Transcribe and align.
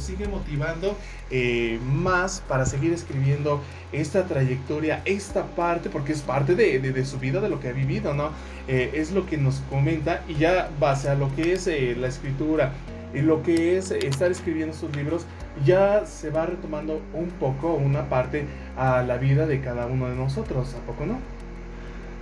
sigue 0.00 0.26
motivando 0.26 0.96
eh, 1.30 1.78
más 1.84 2.42
para 2.48 2.66
seguir 2.66 2.92
escribiendo 2.92 3.60
esta 3.92 4.26
trayectoria, 4.26 5.02
esta 5.04 5.46
parte, 5.46 5.90
porque 5.90 6.12
es 6.12 6.22
parte 6.22 6.54
de, 6.54 7.04
su 7.04 7.18
vida, 7.18 7.40
de 7.40 7.48
lo 7.48 7.60
que 7.60 7.68
ha 7.68 7.72
vivido, 7.72 8.14
¿no? 8.14 8.30
Eh, 8.68 8.90
es 8.94 9.12
lo 9.12 9.26
que 9.26 9.36
nos 9.36 9.56
comenta 9.70 10.22
y 10.28 10.34
ya 10.34 10.70
base 10.78 11.08
a 11.08 11.14
lo 11.14 11.34
que 11.34 11.52
es 11.52 11.66
eh, 11.66 11.96
la 11.98 12.08
escritura 12.08 12.72
y 13.12 13.20
lo 13.20 13.42
que 13.42 13.76
es 13.76 13.90
estar 13.90 14.30
escribiendo 14.30 14.74
sus 14.74 14.94
libros, 14.94 15.26
ya 15.64 16.06
se 16.06 16.30
va 16.30 16.46
retomando 16.46 17.00
un 17.12 17.30
poco, 17.30 17.74
una 17.74 18.08
parte 18.08 18.46
a 18.76 19.02
la 19.02 19.16
vida 19.16 19.46
de 19.46 19.60
cada 19.60 19.86
uno 19.86 20.08
de 20.08 20.14
nosotros, 20.14 20.74
¿a 20.74 21.06
no? 21.06 21.18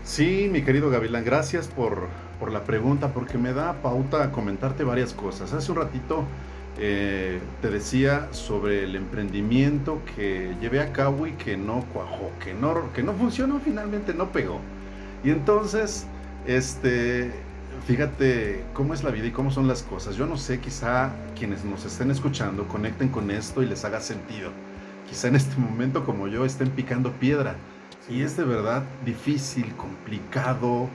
Sí, 0.05 0.49
mi 0.51 0.63
querido 0.63 0.89
Gavilán, 0.89 1.25
gracias 1.25 1.69
por, 1.69 2.09
por 2.41 2.51
la 2.51 2.65
pregunta, 2.65 3.13
porque 3.13 3.37
me 3.37 3.53
da 3.53 3.75
pauta 3.83 4.25
a 4.25 4.33
comentarte 4.33 4.83
varias 4.83 5.13
cosas. 5.13 5.53
Hace 5.53 5.71
un 5.71 5.77
ratito 5.77 6.25
eh, 6.81 7.41
te 7.61 7.71
decía 7.71 8.29
sobre 8.31 8.85
el 8.85 8.95
emprendimiento 8.95 10.01
que 10.15 10.55
llevé 10.61 10.81
a 10.81 10.93
cabo 10.93 11.27
y 11.27 11.33
que 11.33 11.57
no 11.57 11.85
cuajó, 11.93 12.31
que 12.43 12.55
no, 12.55 12.93
que 12.93 13.03
no 13.03 13.15
funcionó, 13.15 13.59
finalmente 13.59 14.15
no 14.15 14.31
pegó. 14.31 14.61
Y 15.25 15.31
entonces, 15.31 16.07
este, 16.47 17.33
fíjate 17.87 18.63
cómo 18.75 18.95
es 18.95 19.03
la 19.03 19.11
vida 19.11 19.27
y 19.27 19.33
cómo 19.33 19.51
son 19.51 19.67
las 19.67 19.83
cosas. 19.83 20.15
Yo 20.17 20.27
no 20.27 20.37
sé, 20.37 20.61
quizá 20.61 21.11
quienes 21.37 21.65
nos 21.65 21.85
estén 21.85 22.13
escuchando 22.13 22.69
conecten 22.69 23.09
con 23.09 23.31
esto 23.33 23.63
y 23.63 23.67
les 23.67 23.85
haga 23.85 24.01
sentido. 24.01 24.51
Quizá 25.09 25.29
en 25.29 25.37
este 25.37 25.57
momento 25.57 26.05
como 26.05 26.29
yo 26.29 26.45
estén 26.45 26.71
picando 26.71 27.11
piedra. 27.13 27.57
Y 28.09 28.23
es 28.23 28.37
de 28.37 28.45
verdad 28.45 28.85
difícil, 29.05 29.75
complicado. 29.75 30.89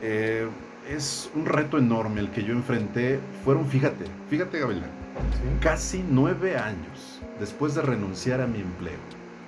Eh, 0.00 0.46
es 0.88 1.30
un 1.34 1.46
reto 1.46 1.78
enorme 1.78 2.20
el 2.20 2.30
que 2.30 2.44
yo 2.44 2.52
enfrenté. 2.52 3.20
Fueron, 3.44 3.66
fíjate, 3.66 4.04
fíjate 4.28 4.58
Gabriela, 4.58 4.86
casi 5.60 6.04
nueve 6.08 6.56
años 6.56 7.20
después 7.40 7.74
de 7.74 7.82
renunciar 7.82 8.40
a 8.40 8.46
mi 8.46 8.60
empleo. 8.60 8.98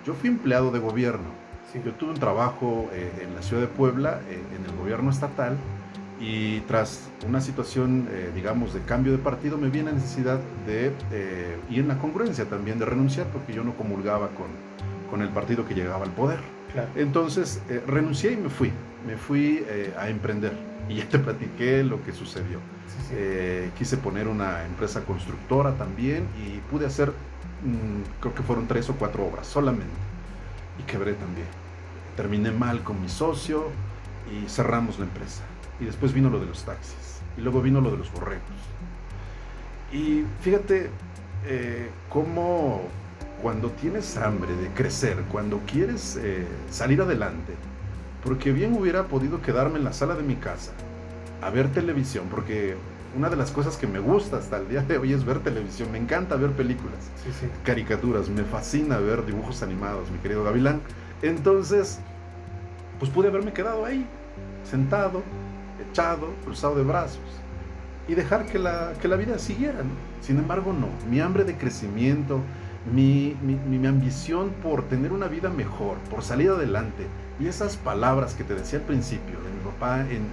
Yo 0.04 0.14
fui 0.14 0.28
empleado 0.28 0.70
de 0.70 0.78
gobierno. 0.78 1.46
Yo 1.84 1.92
tuve 1.92 2.10
un 2.10 2.16
trabajo 2.18 2.88
eh, 2.92 3.10
en 3.22 3.34
la 3.34 3.42
ciudad 3.42 3.60
de 3.60 3.68
Puebla, 3.68 4.20
eh, 4.30 4.40
en 4.58 4.64
el 4.64 4.74
gobierno 4.78 5.10
estatal, 5.10 5.56
y 6.18 6.60
tras 6.60 7.10
una 7.28 7.42
situación, 7.42 8.08
eh, 8.10 8.30
digamos, 8.34 8.72
de 8.72 8.80
cambio 8.80 9.12
de 9.12 9.18
partido, 9.18 9.58
me 9.58 9.68
vi 9.68 9.82
la 9.82 9.92
necesidad 9.92 10.40
de 10.66 10.92
ir 11.68 11.80
en 11.80 11.88
la 11.88 11.98
congruencia 11.98 12.46
también, 12.46 12.78
de 12.78 12.86
renunciar, 12.86 13.26
porque 13.26 13.52
yo 13.52 13.62
no 13.62 13.74
comulgaba 13.74 14.28
con, 14.28 14.46
con 15.10 15.20
el 15.20 15.28
partido 15.28 15.66
que 15.66 15.74
llegaba 15.74 16.04
al 16.04 16.12
poder. 16.12 16.38
Entonces, 16.94 17.62
renuncié 17.86 18.32
y 18.32 18.36
me 18.36 18.50
fui, 18.50 18.70
me 19.06 19.16
fui 19.16 19.64
a 19.98 20.08
emprender 20.08 20.52
y 20.88 20.96
ya 20.96 21.08
te 21.08 21.18
platiqué 21.18 21.82
lo 21.82 22.02
que 22.04 22.12
sucedió. 22.12 22.60
Eh, 23.12 23.70
quise 23.78 23.96
poner 23.96 24.28
una 24.28 24.64
empresa 24.64 25.04
constructora 25.04 25.72
también 25.74 26.26
y 26.44 26.58
pude 26.70 26.86
hacer, 26.86 27.10
mm, 27.10 28.20
creo 28.20 28.34
que 28.34 28.42
fueron 28.42 28.66
tres 28.66 28.88
o 28.90 28.94
cuatro 28.94 29.26
obras 29.26 29.46
solamente. 29.46 29.94
Y 30.78 30.82
quebré 30.84 31.14
también. 31.14 31.46
Terminé 32.16 32.50
mal 32.50 32.82
con 32.82 33.00
mi 33.00 33.08
socio 33.08 33.70
y 34.30 34.48
cerramos 34.48 34.98
la 34.98 35.04
empresa. 35.04 35.42
Y 35.80 35.84
después 35.84 36.12
vino 36.12 36.30
lo 36.30 36.40
de 36.40 36.46
los 36.46 36.64
taxis. 36.64 37.20
Y 37.36 37.40
luego 37.42 37.62
vino 37.62 37.80
lo 37.80 37.90
de 37.90 37.98
los 37.98 38.12
borregos. 38.12 38.42
Y 39.92 40.24
fíjate 40.40 40.90
eh, 41.46 41.90
cómo 42.08 42.82
cuando 43.42 43.70
tienes 43.70 44.16
hambre 44.16 44.54
de 44.56 44.68
crecer, 44.68 45.16
cuando 45.30 45.60
quieres 45.66 46.18
eh, 46.22 46.46
salir 46.70 47.00
adelante, 47.00 47.54
porque 48.24 48.52
bien 48.52 48.74
hubiera 48.74 49.04
podido 49.04 49.40
quedarme 49.42 49.78
en 49.78 49.84
la 49.84 49.92
sala 49.92 50.14
de 50.14 50.22
mi 50.22 50.36
casa 50.36 50.72
a 51.42 51.50
ver 51.50 51.70
televisión, 51.70 52.26
porque 52.30 52.76
una 53.16 53.30
de 53.30 53.36
las 53.36 53.50
cosas 53.50 53.76
que 53.76 53.86
me 53.86 53.98
gusta 53.98 54.38
hasta 54.38 54.58
el 54.58 54.68
día 54.68 54.82
de 54.82 54.98
hoy 54.98 55.12
es 55.12 55.24
ver 55.24 55.40
televisión, 55.40 55.90
me 55.92 55.98
encanta 55.98 56.36
ver 56.36 56.50
películas, 56.52 57.10
caricaturas, 57.64 58.28
me 58.28 58.42
fascina 58.42 58.98
ver 58.98 59.24
dibujos 59.24 59.62
animados, 59.62 60.10
mi 60.10 60.18
querido 60.18 60.44
Gavilán. 60.44 60.80
Entonces, 61.22 61.98
pues 62.98 63.10
pude 63.10 63.28
haberme 63.28 63.52
quedado 63.52 63.84
ahí, 63.84 64.06
sentado, 64.68 65.22
echado, 65.90 66.28
cruzado 66.44 66.76
de 66.76 66.82
brazos 66.82 67.20
y 68.08 68.14
dejar 68.14 68.46
que 68.46 68.58
la, 68.58 68.92
que 69.00 69.08
la 69.08 69.16
vida 69.16 69.38
siguiera. 69.38 69.78
Sin 70.20 70.38
embargo, 70.38 70.72
no, 70.72 70.88
mi 71.10 71.20
hambre 71.20 71.44
de 71.44 71.56
crecimiento, 71.56 72.40
mi, 72.92 73.36
mi 73.42 73.86
ambición 73.86 74.50
por 74.62 74.84
tener 74.84 75.12
una 75.12 75.26
vida 75.28 75.50
mejor, 75.50 75.96
por 76.10 76.22
salir 76.22 76.50
adelante, 76.50 77.06
y 77.38 77.48
esas 77.48 77.76
palabras 77.76 78.34
que 78.34 78.44
te 78.44 78.54
decía 78.54 78.78
al 78.78 78.84
principio 78.84 79.38
de 79.40 79.50
mi 79.50 79.72
papá 79.72 80.00
en 80.00 80.26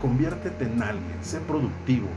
conviértete 0.00 0.64
en 0.64 0.82
alguien, 0.82 1.18
sé 1.22 1.40
productivo, 1.40 2.08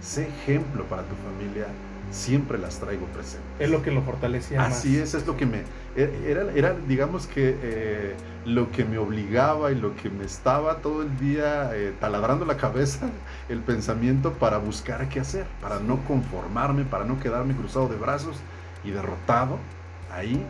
sé 0.00 0.28
ejemplo 0.28 0.84
para 0.84 1.02
tu 1.02 1.14
familia, 1.16 1.66
siempre 2.10 2.58
las 2.58 2.78
traigo 2.78 3.06
presentes. 3.06 3.46
Es 3.58 3.70
lo 3.70 3.82
que 3.82 3.90
lo 3.90 4.02
fortalecía. 4.02 4.64
Así 4.64 4.98
es, 4.98 5.14
es 5.14 5.26
lo 5.26 5.36
que 5.36 5.46
me... 5.46 5.62
E, 5.96 6.24
era, 6.26 6.52
era 6.52 6.74
digamos 6.86 7.26
que 7.26 7.56
eh, 7.62 8.14
lo 8.44 8.70
que 8.70 8.84
me 8.84 8.98
obligaba 8.98 9.72
y 9.72 9.74
lo 9.74 9.96
que 9.96 10.08
me 10.08 10.24
estaba 10.24 10.76
todo 10.76 11.02
el 11.02 11.18
día 11.18 11.70
eh, 11.74 11.92
taladrando 12.00 12.44
la 12.44 12.56
cabeza, 12.56 13.08
el 13.48 13.60
pensamiento 13.60 14.32
para 14.34 14.58
buscar 14.58 15.08
qué 15.08 15.20
hacer, 15.20 15.46
para 15.60 15.80
no 15.80 15.98
conformarme, 16.04 16.84
para 16.84 17.04
no 17.04 17.18
quedarme 17.18 17.54
cruzado 17.54 17.88
de 17.88 17.96
brazos 17.96 18.36
y 18.84 18.90
derrotado 18.90 19.58
ahí 20.12 20.44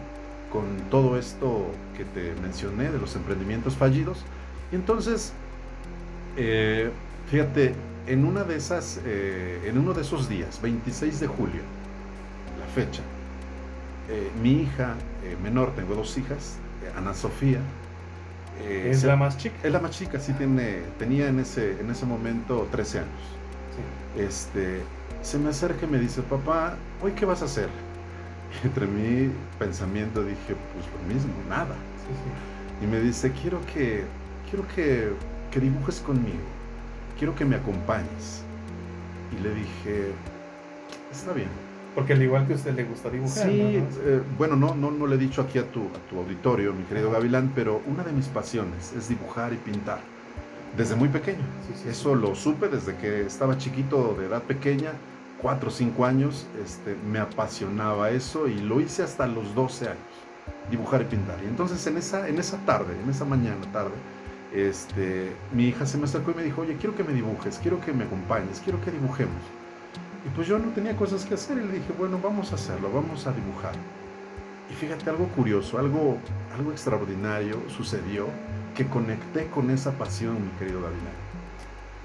con 0.50 0.64
todo 0.91 1.19
esto 1.19 1.66
que 1.97 2.04
te 2.04 2.34
mencioné 2.41 2.91
de 2.91 2.98
los 2.98 3.16
emprendimientos 3.16 3.76
fallidos. 3.76 4.25
Y 4.72 4.76
entonces, 4.76 5.32
eh, 6.37 6.91
fíjate, 7.31 7.75
en 8.06 8.25
una 8.25 8.44
de 8.44 8.56
esas, 8.56 9.00
eh, 9.04 9.62
en 9.66 9.78
uno 9.78 9.92
de 9.92 10.03
esos 10.03 10.28
días, 10.28 10.60
26 10.62 11.20
de 11.20 11.26
julio, 11.26 11.62
la 12.60 12.66
fecha, 12.75 13.03
eh, 14.09 14.31
mi 14.43 14.62
hija 14.62 14.94
menor, 15.43 15.75
tengo 15.75 15.94
dos 15.94 16.16
hijas, 16.16 16.56
Ana 16.97 17.12
Sofía. 17.12 17.58
¿Es 18.64 19.04
la 19.04 19.16
más 19.16 19.37
chica? 19.37 19.56
Es 19.62 19.72
la 19.72 19.81
más 19.81 19.91
chica, 19.91 20.19
sí 20.19 20.32
tiene, 20.32 20.81
tenía 20.98 21.28
en 21.28 21.41
ese, 21.41 21.78
en 21.81 21.91
ese 21.91 22.06
momento 22.06 22.69
13 22.70 23.00
años. 23.00 23.10
Este, 24.16 24.81
se 25.22 25.38
me 25.38 25.50
acerca 25.50 25.84
y 25.84 25.88
me 25.88 25.98
dice, 25.98 26.22
papá, 26.22 26.76
¿hoy 27.03 27.12
qué 27.12 27.26
vas 27.26 27.43
a 27.43 27.47
hacer? 27.47 27.69
entre 28.65 28.87
mi 28.87 29.31
pensamiento 29.59 30.23
dije, 30.23 30.55
pues 30.73 30.87
lo 30.93 31.15
mismo, 31.15 31.33
nada. 31.49 31.75
Y 32.83 32.87
me 32.87 33.01
dice, 33.01 33.33
quiero 33.33 33.61
que, 33.73 34.05
quiero 34.49 34.67
que, 34.75 35.12
que 35.51 35.61
dibujes 35.61 36.01
conmigo, 36.01 36.45
quiero 37.19 37.35
que 37.35 37.45
me 37.45 37.56
acompañes. 37.56 38.43
Y 39.37 39.43
le 39.43 39.55
dije, 39.55 40.12
está 41.11 41.33
bien. 41.33 41.49
Porque 41.95 42.12
al 42.12 42.23
igual 42.23 42.47
que 42.47 42.53
a 42.53 42.56
usted 42.56 42.75
le 42.75 42.85
gusta 42.85 43.09
dibujar. 43.09 43.49
Sí, 43.49 43.83
eh, 44.05 44.21
bueno, 44.37 44.55
no, 44.55 44.75
no, 44.75 44.91
no 44.91 45.06
le 45.06 45.17
he 45.17 45.19
dicho 45.19 45.41
aquí 45.41 45.59
a 45.59 45.65
tu, 45.65 45.81
a 45.81 46.11
tu 46.11 46.19
auditorio, 46.19 46.75
mi 46.75 46.85
querido 46.85 47.11
Gavilán, 47.11 47.53
pero 47.55 47.81
una 47.87 48.05
de 48.05 48.12
mis 48.12 48.27
pasiones 48.27 48.93
es 48.93 49.09
dibujar 49.09 49.55
y 49.55 49.56
pintar. 49.56 50.01
Desde 50.77 50.95
muy 50.95 51.09
pequeño. 51.09 51.43
Eso 51.89 52.15
lo 52.15 52.35
supe 52.35 52.69
desde 52.69 52.95
que 52.97 53.23
estaba 53.23 53.56
chiquito, 53.56 54.15
de 54.19 54.27
edad 54.27 54.43
pequeña 54.43 54.93
cuatro 55.41 55.69
o 55.69 55.73
cinco 55.73 56.05
años 56.05 56.47
este, 56.63 56.97
me 57.09 57.19
apasionaba 57.19 58.11
eso 58.11 58.49
y 58.49 58.59
lo 58.59 58.81
hice 58.81 59.03
hasta 59.03 59.27
los 59.27 59.55
12 59.55 59.89
años, 59.89 59.99
dibujar 60.71 61.03
y 61.03 61.05
pintar. 61.05 61.39
Y 61.43 61.47
entonces 61.47 61.87
en 61.87 61.97
esa, 61.97 62.29
en 62.29 62.39
esa 62.39 62.59
tarde, 62.65 62.95
en 63.03 63.11
esa 63.11 63.25
mañana 63.25 63.61
tarde, 63.73 63.95
este, 64.55 65.33
mi 65.53 65.69
hija 65.69 65.87
se 65.87 65.99
me 65.99 66.05
acercó 66.05 66.31
y 66.31 66.35
me 66.35 66.43
dijo, 66.43 66.63
oye, 66.63 66.77
quiero 66.77 66.97
que 66.97 67.05
me 67.05 67.13
dibujes, 67.13 67.59
quiero 67.59 67.81
que 67.81 67.93
me 67.93 68.05
acompañes, 68.05 68.61
quiero 68.61 68.81
que 68.81 68.91
dibujemos. 68.91 69.43
Y 70.25 70.29
pues 70.31 70.49
yo 70.49 70.59
no 70.59 70.71
tenía 70.71 70.97
cosas 70.97 71.25
que 71.25 71.35
hacer 71.35 71.59
y 71.59 71.67
le 71.67 71.73
dije, 71.75 71.93
bueno, 71.97 72.19
vamos 72.23 72.53
a 72.53 72.57
hacerlo, 72.57 72.91
vamos 72.93 73.27
a 73.27 73.33
dibujar. 73.33 73.75
Y 74.71 74.75
fíjate, 74.75 75.09
algo 75.11 75.29
curioso, 75.29 75.79
algo, 75.79 76.19
algo 76.57 76.73
extraordinario 76.73 77.63
sucedió 77.69 78.27
que 78.75 78.87
conecté 78.87 79.47
con 79.47 79.71
esa 79.71 79.93
pasión, 79.93 80.35
mi 80.45 80.51
querido 80.59 80.81
David 80.81 81.25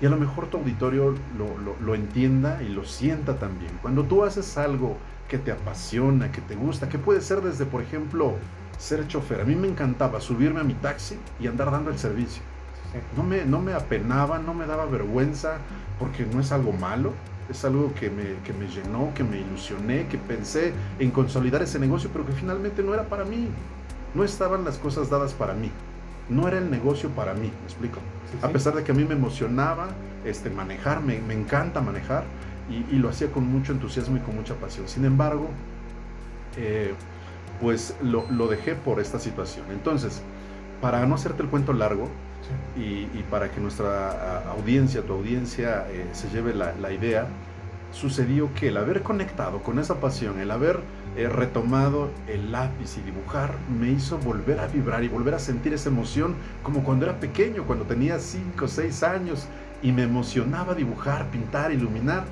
y 0.02 0.06
a 0.08 0.10
lo 0.10 0.18
mejor 0.18 0.48
tu 0.48 0.58
auditorio 0.58 1.14
lo, 1.38 1.96
entienda 1.96 2.62
y 2.64 2.70
lo 2.70 2.84
sienta 2.84 3.38
también. 3.38 3.72
Cuando 3.84 4.04
tú 4.04 4.24
haces 4.24 4.58
algo 4.58 4.98
que 5.28 5.38
te 5.38 5.52
apasiona, 5.52 6.32
que 6.32 6.42
te 6.42 6.56
gusta, 6.56 6.90
que 6.90 6.98
puede 6.98 7.22
ser 7.22 7.42
desde, 7.42 7.66
por 7.66 7.84
ejemplo, 7.84 8.34
ser 8.80 9.08
chofer. 9.08 9.42
A 9.42 9.44
mí 9.44 9.56
me 9.56 9.68
encantaba 9.68 10.20
subirme 10.20 10.60
a 10.60 10.64
mi 10.64 10.74
taxi 10.74 11.18
y 11.40 11.46
andar 11.46 11.70
dando 11.70 11.92
el 11.92 12.00
servicio. 12.00 12.42
No, 13.16 13.24
me, 13.24 13.46
no 13.46 13.60
me 13.60 13.74
apenaba, 13.74 14.40
no 14.40 14.56
me 14.56 14.66
daba 14.66 14.86
vergüenza, 14.86 15.58
porque 16.00 16.26
no 16.26 16.42
es 16.42 16.52
algo 16.52 16.74
malo, 16.74 17.14
es 17.50 17.64
algo 17.64 17.94
que 17.94 18.10
me, 18.10 18.24
que 18.44 18.54
me 18.54 18.68
llenó, 18.68 19.14
que 19.14 19.24
me 19.24 19.40
ilusioné, 19.40 20.08
que 20.08 20.18
pensé 20.18 20.74
en 20.98 21.12
consolidar 21.12 21.62
ese 21.62 21.78
negocio, 21.78 22.10
pero 22.12 22.26
que 22.26 22.34
finalmente 22.34 22.82
no 22.82 22.96
era 22.96 23.04
para 23.04 23.24
mí. 23.24 23.50
No 24.16 24.24
estaban 24.24 24.66
las 24.66 24.78
cosas 24.78 25.10
dadas 25.10 25.34
para 25.34 25.54
mí 25.54 25.72
no 26.32 26.48
era 26.48 26.58
el 26.58 26.72
negocio 26.72 27.10
para 27.10 27.34
mí, 27.34 27.52
¿me 27.60 27.66
explico? 27.66 28.00
A 28.42 28.48
pesar 28.48 28.74
de 28.74 28.84
que 28.84 28.94
a 28.94 28.96
mí 28.96 29.04
me 29.04 29.14
emocionaba 29.14 29.90
este, 30.26 30.50
manejar, 30.50 31.02
me, 31.02 31.18
encanta 31.34 31.82
manejar 31.82 32.24
y, 32.70 32.96
lo 32.96 33.10
hacía 33.10 33.30
con 33.32 33.46
mucho 33.46 33.74
entusiasmo 33.74 34.16
y 34.16 34.22
con 34.22 34.36
mucha 34.36 34.56
pasión. 34.56 34.88
Sin 34.88 35.04
embargo, 35.04 35.50
eh, 36.56 36.94
pues 37.60 37.96
lo, 38.02 38.48
dejé 38.48 38.76
por 38.76 39.02
esta 39.02 39.20
situación. 39.20 39.66
Entonces, 39.72 40.22
para 40.80 41.06
no 41.06 41.16
hacerte 41.16 41.44
el 41.44 41.50
cuento 41.50 41.74
largo 41.74 42.08
y, 42.78 43.06
para 43.30 43.52
que 43.52 43.60
nuestra 43.60 44.50
audiencia, 44.52 45.02
tu 45.02 45.14
audiencia, 45.14 45.86
eh, 45.90 46.08
se 46.14 46.30
lleve 46.30 46.54
la, 46.54 46.92
idea, 46.94 47.28
sucedió 47.92 48.54
que 48.54 48.70
el 48.70 48.78
haber 48.78 49.04
conectado 49.04 49.62
con 49.62 49.80
esa 49.80 50.00
pasión, 50.00 50.40
el 50.40 50.52
haber 50.52 50.80
eh, 51.18 51.28
retomado 51.28 52.10
el 52.28 52.52
lápiz 52.52 52.98
y 52.98 53.02
dibujar, 53.02 53.54
me 53.70 53.90
hizo 53.90 54.18
volver 54.18 54.60
a 54.60 54.68
vibrar 54.68 55.04
y 55.04 55.10
volver 55.10 55.34
a 55.36 55.40
sentir 55.40 55.74
esa 55.74 55.90
emoción 55.90 56.36
como 56.64 56.84
cuando 56.84 57.06
era 57.06 57.20
pequeño, 57.20 57.66
cuando 57.66 57.86
tenía 57.86 58.20
5 58.20 58.66
o 58.66 58.68
6 58.68 59.04
años 59.04 59.48
y 59.84 59.92
me 59.92 60.04
emocionaba 60.04 60.74
dibujar, 60.74 61.30
pintar, 61.32 61.72
iluminar 61.72 62.24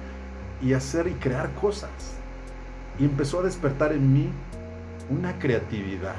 y 0.61 0.73
hacer 0.73 1.07
y 1.07 1.13
crear 1.13 1.53
cosas. 1.56 1.89
Y 3.00 3.06
empezó 3.06 3.39
a 3.39 3.44
despertar 3.44 3.91
en 3.94 4.13
mí 4.13 4.29
una 5.09 5.38
creatividad. 5.39 6.15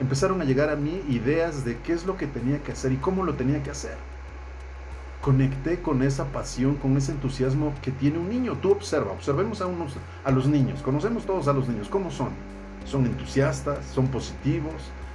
Empezaron 0.00 0.40
a 0.40 0.44
llegar 0.44 0.70
a 0.70 0.76
mí 0.76 1.02
ideas 1.08 1.64
de 1.64 1.78
qué 1.78 1.92
es 1.92 2.06
lo 2.06 2.16
que 2.16 2.26
tenía 2.26 2.62
que 2.62 2.72
hacer 2.72 2.92
y 2.92 2.96
cómo 2.96 3.24
lo 3.24 3.34
tenía 3.34 3.62
que 3.62 3.70
hacer 3.70 4.11
conecté 5.22 5.80
con 5.80 6.02
esa 6.02 6.26
pasión, 6.26 6.74
con 6.74 6.96
ese 6.96 7.12
entusiasmo 7.12 7.72
que 7.80 7.92
tiene 7.92 8.18
un 8.18 8.28
niño. 8.28 8.58
Tú 8.60 8.72
observa, 8.72 9.12
observemos 9.12 9.62
a, 9.62 9.66
unos, 9.66 9.94
a 10.24 10.30
los 10.30 10.46
niños, 10.46 10.82
conocemos 10.82 11.24
todos 11.24 11.48
a 11.48 11.52
los 11.52 11.68
niños, 11.68 11.88
¿cómo 11.88 12.10
son? 12.10 12.30
Son 12.84 13.06
entusiastas, 13.06 13.86
son 13.86 14.08
positivos, 14.08 14.74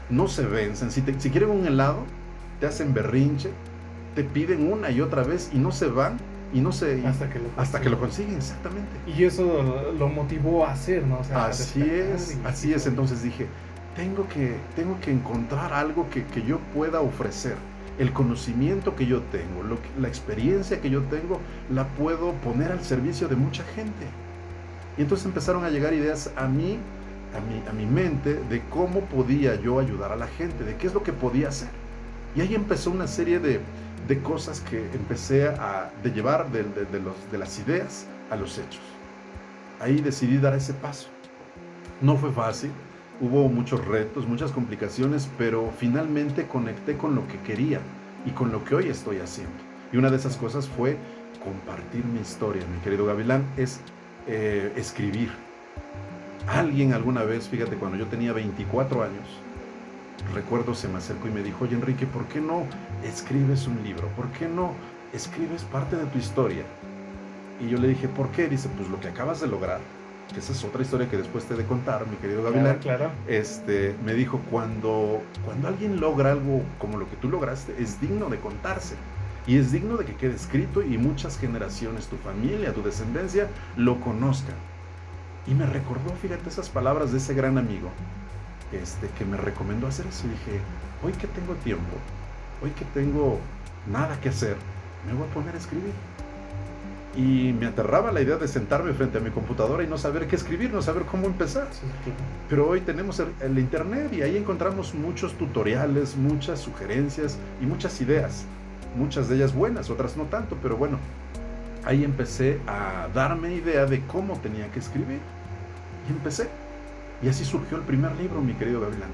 no 0.09 0.27
se 0.27 0.45
vencen. 0.45 0.89
Si, 0.89 1.03
si 1.19 1.29
quieren 1.29 1.49
un 1.49 1.67
helado, 1.67 1.99
te 2.61 2.65
hacen 2.65 2.93
berrinche, 2.93 3.51
te 4.15 4.23
piden 4.23 4.71
una 4.71 4.89
y 4.89 5.01
otra 5.01 5.23
vez 5.23 5.51
y 5.53 5.57
no 5.57 5.71
se 5.71 5.87
van 5.87 6.17
y 6.53 6.61
no 6.61 6.71
se 6.71 7.05
hasta 7.05 7.29
que 7.29 7.39
lo 7.39 7.49
hasta 7.57 7.81
que 7.81 7.89
lo 7.89 7.99
consiguen. 7.99 8.37
exactamente. 8.37 8.89
Y 9.05 9.25
eso 9.25 9.93
lo, 9.99 10.07
motivó 10.07 10.65
a 10.65 10.71
hacer 10.71 11.05
no 11.05 11.19
así 11.35 11.81
es 11.81 12.37
así 12.45 12.73
es. 12.73 12.87
Entonces 12.87 13.21
dije 13.21 13.47
tengo 13.97 14.25
que 14.29 14.55
tengo 14.75 14.97
que 15.01 15.11
encontrar 15.11 15.73
algo 15.73 16.09
que, 16.09 16.23
que 16.25 16.41
yo 16.43 16.59
pueda 16.73 17.01
ofrecer 17.01 17.57
el 17.99 18.13
conocimiento 18.13 18.95
que 18.95 19.05
yo 19.05 19.21
tengo, 19.31 19.63
la 19.99 20.07
experiencia 20.07 20.81
que 20.81 20.89
yo 20.89 21.01
tengo, 21.03 21.39
la 21.71 21.87
puedo 21.87 22.33
poner 22.33 22.71
al 22.71 22.83
servicio 22.83 23.27
de 23.27 23.35
mucha 23.35 23.63
gente. 23.75 24.05
Y 24.97 25.01
entonces 25.01 25.25
empezaron 25.25 25.63
a 25.63 25.69
llegar 25.69 25.93
ideas 25.93 26.31
a 26.35 26.47
mí, 26.47 26.77
a 27.35 27.39
mi, 27.41 27.69
a 27.69 27.73
mi 27.73 27.85
mente, 27.85 28.35
de 28.49 28.61
cómo 28.69 29.01
podía 29.01 29.55
yo 29.55 29.79
ayudar 29.79 30.11
a 30.11 30.15
la 30.15 30.27
gente, 30.27 30.63
de 30.63 30.75
qué 30.75 30.87
es 30.87 30.93
lo 30.93 31.03
que 31.03 31.13
podía 31.13 31.49
hacer. 31.49 31.69
Y 32.35 32.41
ahí 32.41 32.53
empezó 32.53 32.91
una 32.91 33.07
serie 33.07 33.39
de, 33.39 33.59
cosas 34.23 34.61
que 34.61 34.85
empecé 34.93 35.47
a 35.49 35.91
de 36.01 36.11
llevar 36.11 36.49
de, 36.51 36.63
los, 36.99 37.15
de 37.31 37.37
las 37.37 37.59
ideas 37.59 38.05
a 38.29 38.35
los 38.35 38.57
hechos. 38.57 38.81
Ahí 39.81 40.01
decidí 40.01 40.37
dar 40.37 40.53
ese 40.55 40.73
paso. 40.73 41.09
No 41.99 42.15
fue 42.15 42.31
fácil, 42.31 42.71
Hubo 43.19 43.49
muchos 43.49 43.83
retos, 43.83 44.27
muchas 44.27 44.51
complicaciones, 44.51 45.27
pero 45.39 45.71
finalmente 45.75 46.45
conecté 46.45 46.97
con 46.97 47.15
lo 47.15 47.27
que 47.27 47.39
quería 47.39 47.79
y 48.27 48.29
con 48.29 48.51
lo 48.51 48.63
que 48.63 48.75
hoy 48.75 48.89
estoy 48.89 49.17
haciendo. 49.17 49.55
Y 49.91 49.97
una 49.97 50.11
de 50.11 50.17
esas 50.17 50.37
cosas 50.37 50.67
fue 50.67 50.97
compartir 51.43 52.05
mi 52.05 52.19
historia, 52.19 52.61
mi 52.71 52.79
querido 52.81 53.07
Gavilán, 53.07 53.43
es 53.57 53.79
eh, 54.27 54.71
escribir. 54.75 55.31
Alguien 56.47 56.93
alguna 56.93 57.23
vez, 57.23 57.47
fíjate, 57.47 57.75
cuando 57.77 57.97
yo 57.97 58.05
tenía 58.05 58.33
24 58.33 59.01
años, 59.01 59.27
recuerdo 60.35 60.75
se 60.75 60.87
me 60.87 60.99
acercó 60.99 61.27
y 61.27 61.31
me 61.31 61.41
dijo, 61.41 61.63
oye 61.63 61.75
Enrique, 61.75 62.05
¿por 62.05 62.25
qué 62.25 62.39
no 62.39 62.65
escribes 63.03 63.65
un 63.65 63.81
libro? 63.83 64.09
¿Por 64.09 64.27
qué 64.27 64.47
no 64.47 64.73
escribes 65.11 65.63
parte 65.63 65.95
de 65.95 66.05
tu 66.05 66.19
historia? 66.19 66.63
Y 67.59 67.67
yo 67.67 67.79
le 67.79 67.87
dije, 67.87 68.07
¿por 68.07 68.29
qué? 68.29 68.47
Dice, 68.47 68.69
pues 68.77 68.87
lo 68.89 68.99
que 68.99 69.07
acabas 69.07 69.41
de 69.41 69.47
lograr 69.47 69.79
que 70.33 70.39
esa 70.39 70.51
es 70.51 70.63
otra 70.63 70.81
historia 70.81 71.09
que 71.09 71.17
después 71.17 71.45
te 71.45 71.53
he 71.53 71.57
de 71.57 71.65
contar, 71.65 72.05
mi 72.07 72.17
querido 72.17 72.43
Gavilán, 72.43 72.79
claro, 72.79 73.11
Este, 73.27 73.95
me 74.03 74.13
dijo, 74.13 74.41
cuando, 74.51 75.21
cuando 75.45 75.67
alguien 75.67 75.99
logra 75.99 76.31
algo 76.31 76.63
como 76.79 76.97
lo 76.97 77.09
que 77.09 77.15
tú 77.15 77.29
lograste, 77.29 77.75
es 77.79 77.99
digno 78.01 78.29
de 78.29 78.37
contarse. 78.39 78.95
Y 79.45 79.57
es 79.57 79.71
digno 79.71 79.95
de 79.95 80.03
que 80.03 80.15
quede 80.15 80.35
escrito 80.35 80.83
y 80.83 80.97
muchas 80.97 81.37
generaciones, 81.39 82.07
tu 82.07 82.17
familia, 82.17 82.73
tu 82.73 82.83
descendencia, 82.83 83.47
lo 83.77 83.99
conozcan. 84.01 84.55
Y 85.47 85.53
me 85.53 85.65
recordó, 85.65 86.11
fíjate, 86.21 86.49
esas 86.49 86.69
palabras 86.69 87.13
de 87.13 87.19
ese 87.19 87.33
gran 87.33 87.57
amigo 87.57 87.89
este, 88.73 89.07
que 89.17 89.23
me 89.23 89.37
recomendó 89.37 89.87
hacer 89.87 90.05
eso. 90.07 90.27
Y 90.27 90.31
dije, 90.31 90.59
hoy 91.01 91.13
que 91.13 91.27
tengo 91.27 91.53
tiempo, 91.55 91.95
hoy 92.61 92.71
que 92.71 92.83
tengo 92.93 93.39
nada 93.89 94.19
que 94.19 94.29
hacer, 94.29 94.57
me 95.07 95.13
voy 95.13 95.25
a 95.25 95.33
poner 95.33 95.55
a 95.55 95.57
escribir 95.57 95.93
y 97.17 97.51
me 97.51 97.65
aterraba 97.65 98.11
la 98.11 98.21
idea 98.21 98.37
de 98.37 98.47
sentarme 98.47 98.93
frente 98.93 99.17
a 99.17 99.21
mi 99.21 99.31
computadora 99.31 99.83
y 99.83 99.87
no 99.87 99.97
saber 99.97 100.27
qué 100.27 100.35
escribir, 100.35 100.71
no 100.71 100.83
saber 100.83 101.03
cómo 101.03 101.25
empezar. 101.25 101.67
Pero 102.47 102.69
hoy 102.69 102.81
tenemos 102.81 103.19
el, 103.19 103.57
Internet 103.57 104.13
y 104.13 104.21
ahí 104.21 104.37
encontramos 104.37 104.93
muchos 104.93 105.33
tutoriales, 105.33 106.15
muchas 106.15 106.59
sugerencias 106.59 107.39
y 107.59 107.65
muchas 107.65 107.99
ideas. 108.01 108.45
Muchas 108.95 109.29
de 109.29 109.35
ellas 109.35 109.53
buenas, 109.53 109.89
otras 109.89 110.15
no 110.15 110.25
tanto, 110.25 110.57
pero 110.61 110.77
bueno, 110.77 110.99
ahí 111.85 112.03
empecé 112.03 112.59
a 112.67 113.07
darme 113.13 113.55
idea 113.55 113.87
de 113.87 114.01
cómo 114.05 114.37
tenía 114.39 114.71
que 114.71 114.79
escribir. 114.79 115.19
Y 116.07 116.11
empecé. 116.11 116.47
Y 117.23 117.29
así 117.29 117.45
surgió 117.45 117.77
el 117.77 117.83
primer 117.83 118.15
libro, 118.15 118.41
mi 118.41 118.53
querido 118.53 118.79
Gavilán. 118.79 119.09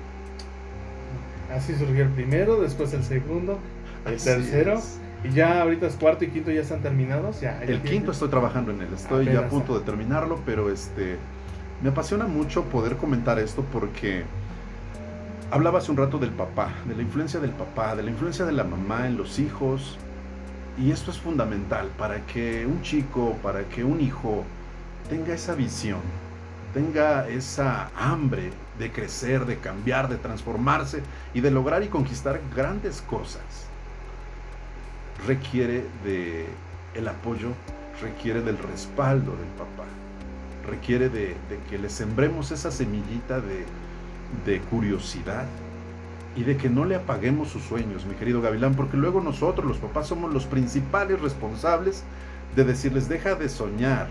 Así 1.56 1.74
surgió 1.76 2.04
el 2.04 2.10
primero, 2.10 2.60
después 2.60 2.94
el 2.94 3.04
segundo, 3.04 3.60
el 4.06 4.22
tercero. 4.22 4.82
Y 5.24 5.32
ya 5.32 5.62
ahorita 5.62 5.88
es 5.88 5.96
cuarto 5.96 6.26
y 6.26 6.30
quinto 6.30 6.52
ya 6.52 6.62
están 6.62 6.82
terminados. 6.82 7.40
Ya, 7.40 7.62
el 7.64 7.82
quinto 7.82 8.12
estoy 8.12 8.30
trabajando 8.30 8.72
en 8.72 8.82
él, 8.82 8.90
estoy 8.94 9.26
ya 9.26 9.40
a 9.40 9.48
punto 9.48 9.78
de 9.78 9.86
terminarlo, 9.86 10.42
pero 10.46 10.70
este 10.70 11.18
me 11.82 11.90
apasiona 11.90 12.28
mucho 12.28 12.64
poder 12.66 12.98
comentar 12.98 13.40
esto 13.40 13.66
porque 13.72 14.24
hablaba 15.52 15.80
hace 15.80 15.92
un 15.92 15.98
rato 15.98 16.18
del 16.18 16.32
papá, 16.32 16.74
de 16.86 16.96
la 16.96 17.02
influencia 17.02 17.40
del 17.40 17.52
papá, 17.52 17.96
de 17.96 18.04
la 18.04 18.12
influencia 18.12 18.46
de 18.46 18.52
la 18.52 18.66
mamá 18.66 19.08
en 19.08 19.18
los 19.18 19.40
hijos. 19.40 19.98
Y 20.78 20.92
esto 20.92 21.12
es 21.12 21.20
fundamental 21.20 21.88
para 21.98 22.26
que 22.26 22.66
un 22.66 22.82
chico, 22.82 23.38
para 23.44 23.64
que 23.64 23.84
un 23.84 24.02
hijo 24.02 24.44
tenga 25.08 25.34
esa 25.34 25.56
visión, 25.56 26.02
tenga 26.74 27.30
esa 27.30 27.92
hambre 27.96 28.50
de 28.80 28.92
crecer, 28.92 29.46
de 29.46 29.58
cambiar, 29.58 30.10
de 30.10 30.18
transformarse 30.18 31.02
y 31.34 31.42
de 31.42 31.52
lograr 31.52 31.84
y 31.84 31.88
conquistar 31.88 32.42
grandes 32.56 33.02
cosas 33.02 33.73
requiere 35.28 35.86
de 36.04 36.46
el 36.96 37.08
apoyo, 37.08 37.50
requiere 38.02 38.42
del 38.42 38.58
respaldo 38.58 39.32
del 39.32 39.48
papá, 39.58 39.86
requiere 40.68 41.10
de, 41.10 41.36
que 41.70 41.78
le 41.78 41.90
sembremos 41.90 42.52
esa 42.52 42.72
semillita 42.72 43.40
de, 43.42 43.66
de 44.46 44.60
curiosidad 44.62 45.46
y 46.36 46.44
de 46.44 46.58
que 46.58 46.70
no 46.70 46.86
le 46.86 46.96
apaguemos 46.96 47.50
sus 47.50 47.64
sueños, 47.64 48.06
mi 48.06 48.16
querido 48.16 48.42
Gavilán, 48.42 48.76
porque 48.76 48.98
luego 48.98 49.22
nosotros, 49.22 49.68
los 49.68 49.78
papás, 49.78 50.08
somos 50.08 50.34
los 50.34 50.46
principales 50.46 51.22
responsables 51.22 52.04
de 52.56 52.64
decirles, 52.64 53.08
deja 53.08 53.36
de 53.36 53.50
soñar, 53.50 54.08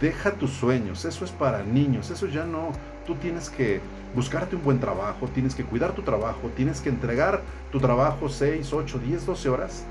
deja 0.00 0.32
tus 0.32 0.50
sueños, 0.50 1.04
eso 1.04 1.24
es 1.24 1.30
para 1.30 1.62
niños, 1.62 2.10
eso 2.10 2.26
ya 2.26 2.44
no, 2.44 2.70
tú 3.06 3.14
tienes 3.16 3.50
que 3.50 3.80
buscarte 4.14 4.56
un 4.56 4.62
buen 4.62 4.80
trabajo, 4.80 5.28
tienes 5.28 5.54
que 5.54 5.64
cuidar 5.64 5.92
tu 5.92 6.02
trabajo, 6.02 6.50
tienes 6.56 6.80
que 6.80 6.88
entregar 6.88 7.42
tu 7.70 7.78
trabajo 7.78 8.28
6, 8.28 8.72
8, 8.72 8.98
10, 8.98 9.26
12 9.26 9.48
horas 9.48 9.84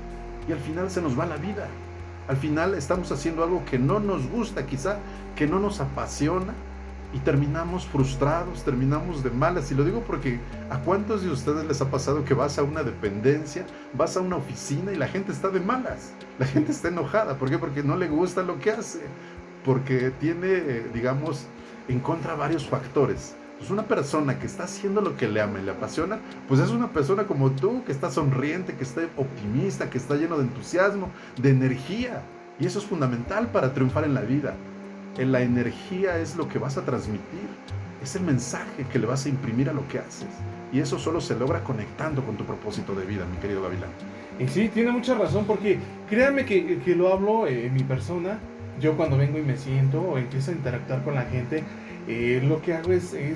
y 0.48 0.52
al 0.52 0.58
final 0.58 0.90
se 0.90 1.00
nos 1.00 1.18
va 1.18 1.26
la 1.26 1.36
vida. 1.36 1.68
Al 2.26 2.36
final 2.36 2.74
estamos 2.74 3.10
haciendo 3.12 3.42
algo 3.42 3.64
que 3.64 3.78
no 3.78 4.00
nos 4.00 4.28
gusta, 4.28 4.66
quizá 4.66 4.98
que 5.36 5.46
no 5.46 5.60
nos 5.60 5.80
apasiona 5.80 6.52
y 7.14 7.20
terminamos 7.20 7.86
frustrados, 7.86 8.64
terminamos 8.64 9.22
de 9.22 9.30
malas. 9.30 9.70
Y 9.70 9.74
lo 9.74 9.84
digo 9.84 10.02
porque 10.06 10.38
a 10.68 10.78
cuántos 10.78 11.22
de 11.22 11.30
ustedes 11.30 11.64
les 11.64 11.80
ha 11.80 11.90
pasado 11.90 12.24
que 12.24 12.34
vas 12.34 12.58
a 12.58 12.62
una 12.62 12.82
dependencia, 12.82 13.64
vas 13.94 14.16
a 14.16 14.20
una 14.20 14.36
oficina 14.36 14.92
y 14.92 14.96
la 14.96 15.08
gente 15.08 15.32
está 15.32 15.48
de 15.48 15.60
malas, 15.60 16.12
la 16.38 16.46
gente 16.46 16.72
está 16.72 16.88
enojada. 16.88 17.38
¿Por 17.38 17.48
qué? 17.48 17.58
Porque 17.58 17.82
no 17.82 17.96
le 17.96 18.08
gusta 18.08 18.42
lo 18.42 18.58
que 18.58 18.72
hace, 18.72 19.00
porque 19.64 20.12
tiene, 20.20 20.48
eh, 20.48 20.86
digamos, 20.92 21.46
en 21.88 22.00
contra 22.00 22.34
varios 22.34 22.66
factores. 22.66 23.36
Pues 23.58 23.70
una 23.70 23.82
persona 23.82 24.38
que 24.38 24.46
está 24.46 24.64
haciendo 24.64 25.00
lo 25.00 25.16
que 25.16 25.26
le 25.26 25.40
ama 25.40 25.58
y 25.58 25.64
le 25.64 25.72
apasiona, 25.72 26.20
pues 26.46 26.60
es 26.60 26.70
una 26.70 26.92
persona 26.92 27.26
como 27.26 27.50
tú, 27.50 27.82
que 27.84 27.90
está 27.90 28.10
sonriente, 28.10 28.74
que 28.74 28.84
está 28.84 29.02
optimista, 29.16 29.90
que 29.90 29.98
está 29.98 30.14
lleno 30.14 30.38
de 30.38 30.44
entusiasmo, 30.44 31.10
de 31.42 31.50
energía. 31.50 32.22
Y 32.60 32.66
eso 32.66 32.78
es 32.78 32.84
fundamental 32.84 33.48
para 33.48 33.74
triunfar 33.74 34.04
en 34.04 34.14
la 34.14 34.20
vida. 34.20 34.54
En 35.16 35.32
la 35.32 35.40
energía 35.40 36.18
es 36.18 36.36
lo 36.36 36.48
que 36.48 36.60
vas 36.60 36.78
a 36.78 36.84
transmitir, 36.84 37.48
es 38.00 38.14
el 38.14 38.22
mensaje 38.22 38.86
que 38.92 39.00
le 39.00 39.06
vas 39.06 39.26
a 39.26 39.28
imprimir 39.28 39.68
a 39.68 39.72
lo 39.72 39.86
que 39.88 39.98
haces. 39.98 40.28
Y 40.72 40.78
eso 40.78 40.98
solo 40.98 41.20
se 41.20 41.36
logra 41.36 41.64
conectando 41.64 42.24
con 42.24 42.36
tu 42.36 42.44
propósito 42.44 42.94
de 42.94 43.04
vida, 43.04 43.24
mi 43.26 43.38
querido 43.38 43.62
Gavilán. 43.62 43.90
Y 44.38 44.46
sí, 44.46 44.68
tiene 44.68 44.92
mucha 44.92 45.14
razón, 45.16 45.44
porque 45.46 45.80
créanme 46.08 46.44
que, 46.44 46.78
que 46.78 46.94
lo 46.94 47.12
hablo 47.12 47.48
en 47.48 47.74
mi 47.74 47.82
persona. 47.82 48.38
Yo 48.80 48.96
cuando 48.96 49.16
vengo 49.16 49.38
y 49.38 49.42
me 49.42 49.56
siento 49.56 50.00
o 50.00 50.18
empiezo 50.18 50.50
a 50.50 50.54
interactuar 50.54 51.02
con 51.02 51.14
la 51.14 51.22
gente, 51.22 51.64
eh, 52.06 52.40
lo 52.42 52.62
que 52.62 52.72
hago 52.72 52.92
es, 52.92 53.12
eh, 53.12 53.34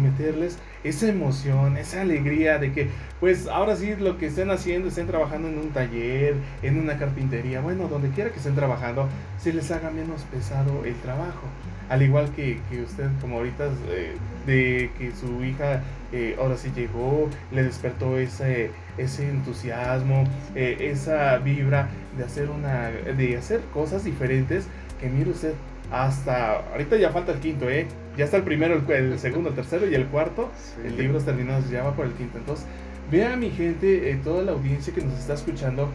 meterles 0.00 0.58
esa 0.82 1.08
emoción, 1.08 1.76
esa 1.76 2.00
alegría 2.00 2.58
de 2.58 2.72
que, 2.72 2.88
pues 3.20 3.46
ahora 3.48 3.76
sí 3.76 3.94
lo 3.96 4.16
que 4.18 4.26
estén 4.26 4.50
haciendo, 4.50 4.88
estén 4.88 5.06
trabajando 5.06 5.48
en 5.48 5.58
un 5.58 5.70
taller, 5.70 6.36
en 6.62 6.78
una 6.78 6.96
carpintería, 6.96 7.60
bueno, 7.60 7.88
donde 7.88 8.08
quiera 8.10 8.30
que 8.30 8.38
estén 8.38 8.54
trabajando, 8.54 9.08
se 9.38 9.52
les 9.52 9.70
haga 9.70 9.90
menos 9.90 10.22
pesado 10.22 10.84
el 10.84 10.94
trabajo. 10.96 11.46
Al 11.90 12.02
igual 12.02 12.30
que, 12.30 12.60
que 12.70 12.82
usted, 12.82 13.08
como 13.20 13.36
ahorita, 13.36 13.68
eh, 13.90 14.14
de 14.46 14.90
que 14.98 15.12
su 15.12 15.44
hija 15.44 15.82
eh, 16.12 16.36
ahora 16.38 16.56
sí 16.56 16.70
llegó, 16.74 17.28
le 17.50 17.62
despertó 17.62 18.18
ese, 18.18 18.70
ese 18.96 19.28
entusiasmo, 19.28 20.24
eh, 20.54 20.76
esa 20.92 21.36
vibra 21.38 21.88
de 22.16 22.24
hacer, 22.24 22.48
una, 22.48 22.88
de 22.88 23.36
hacer 23.36 23.60
cosas 23.72 24.04
diferentes, 24.04 24.66
que 25.00 25.08
mire 25.08 25.30
usted, 25.30 25.54
hasta 25.90 26.58
ahorita 26.72 26.96
ya 26.96 27.10
falta 27.10 27.32
el 27.32 27.38
quinto, 27.38 27.68
¿eh? 27.68 27.86
Ya 28.16 28.24
está 28.24 28.36
el 28.36 28.42
primero, 28.42 28.74
el, 28.88 29.18
segundo, 29.18 29.50
el 29.50 29.54
tercero 29.54 29.88
y 29.88 29.94
el 29.94 30.06
cuarto. 30.06 30.50
El 30.84 30.96
libro 30.96 31.18
está 31.18 31.32
terminado, 31.32 31.62
ya 31.70 31.82
va 31.82 31.94
por 31.94 32.06
el 32.06 32.12
quinto. 32.12 32.38
Entonces, 32.38 32.66
vea 33.10 33.36
mi 33.36 33.50
gente, 33.50 34.10
eh, 34.10 34.18
toda 34.22 34.42
la 34.42 34.52
audiencia 34.52 34.94
que 34.94 35.02
nos 35.02 35.18
está 35.18 35.34
escuchando, 35.34 35.88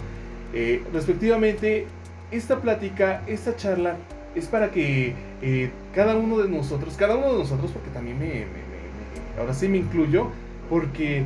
eh, 0.53 0.83
respectivamente, 0.93 1.87
esta 2.31 2.59
plática, 2.59 3.23
esta 3.27 3.55
charla 3.55 3.95
es 4.35 4.47
para 4.47 4.71
que 4.71 5.15
eh, 5.41 5.71
cada 5.95 6.15
uno 6.15 6.39
de 6.39 6.49
nosotros, 6.49 6.95
cada 6.97 7.15
uno 7.15 7.33
de 7.33 7.39
nosotros, 7.39 7.71
porque 7.71 7.89
también 7.89 8.19
me, 8.19 8.45
ahora 9.39 9.53
sí 9.53 9.67
me 9.67 9.77
incluyo, 9.77 10.27
porque 10.69 11.23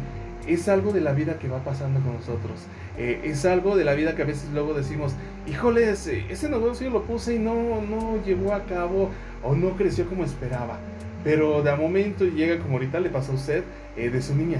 es 0.47 0.67
algo 0.69 0.91
de 0.91 1.01
la 1.01 1.13
vida 1.13 1.39
que 1.39 1.47
va 1.47 1.63
pasando 1.63 1.99
con 2.01 2.13
nosotros. 2.13 2.67
Es 2.97 3.45
algo 3.45 3.75
de 3.75 3.85
la 3.85 3.93
vida 3.93 4.15
que 4.15 4.21
a 4.21 4.25
veces 4.25 4.49
luego 4.53 4.73
decimos, 4.73 5.13
híjoles, 5.47 6.07
ese 6.07 6.49
negocio 6.49 6.89
lo 6.89 7.03
puse 7.03 7.35
y 7.35 7.39
no, 7.39 7.81
no 7.81 8.23
llevó 8.23 8.53
a 8.53 8.63
cabo 8.65 9.09
o 9.43 9.55
no 9.55 9.71
creció 9.75 10.07
como 10.07 10.23
esperaba. 10.23 10.77
Pero 11.23 11.61
de 11.63 11.71
a 11.71 11.75
momento 11.75 12.25
llega 12.25 12.61
como 12.61 12.73
ahorita 12.73 12.99
le 12.99 13.09
pasó 13.09 13.31
a 13.31 13.35
usted 13.35 13.63
eh, 13.95 14.09
de 14.09 14.21
su 14.21 14.35
niña. 14.35 14.59